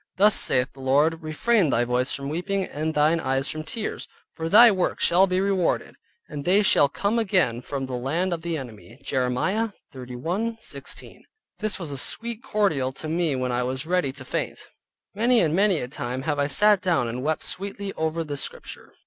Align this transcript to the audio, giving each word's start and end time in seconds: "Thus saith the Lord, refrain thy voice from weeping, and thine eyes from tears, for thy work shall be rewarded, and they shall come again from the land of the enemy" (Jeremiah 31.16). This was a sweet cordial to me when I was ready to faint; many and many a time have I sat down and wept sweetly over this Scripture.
"Thus 0.15 0.33
saith 0.33 0.73
the 0.73 0.79
Lord, 0.79 1.21
refrain 1.21 1.69
thy 1.69 1.83
voice 1.83 2.15
from 2.15 2.27
weeping, 2.27 2.63
and 2.65 2.95
thine 2.95 3.19
eyes 3.19 3.47
from 3.49 3.61
tears, 3.63 4.07
for 4.33 4.49
thy 4.49 4.71
work 4.71 4.99
shall 4.99 5.27
be 5.27 5.39
rewarded, 5.39 5.95
and 6.27 6.43
they 6.43 6.63
shall 6.63 6.89
come 6.89 7.19
again 7.19 7.61
from 7.61 7.85
the 7.85 7.93
land 7.93 8.33
of 8.33 8.41
the 8.41 8.57
enemy" 8.57 8.99
(Jeremiah 9.03 9.69
31.16). 9.93 11.19
This 11.59 11.77
was 11.77 11.91
a 11.91 11.99
sweet 11.99 12.41
cordial 12.41 12.91
to 12.93 13.07
me 13.07 13.35
when 13.35 13.51
I 13.51 13.61
was 13.61 13.85
ready 13.85 14.11
to 14.13 14.25
faint; 14.25 14.57
many 15.13 15.39
and 15.39 15.55
many 15.55 15.77
a 15.77 15.87
time 15.87 16.23
have 16.23 16.39
I 16.39 16.47
sat 16.47 16.81
down 16.81 17.07
and 17.07 17.21
wept 17.21 17.43
sweetly 17.43 17.93
over 17.93 18.23
this 18.23 18.41
Scripture. 18.41 18.95